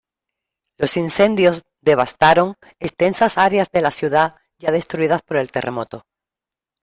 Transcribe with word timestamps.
Los 0.79 0.97
incendios 0.97 1.61
devastaron 1.79 2.55
extensas 2.79 3.37
áreas 3.37 3.69
de 3.71 3.81
la 3.81 3.91
ciudad 3.91 4.33
ya 4.57 4.71
destruidas 4.71 5.21
por 5.21 5.37
el 5.37 5.51
terremoto. 5.51 6.07